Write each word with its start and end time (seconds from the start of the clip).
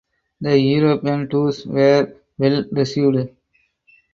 The 0.41 0.57
European 0.57 1.27
tours 1.29 1.63
were 1.67 2.11
well 2.39 2.65
received. 2.71 3.29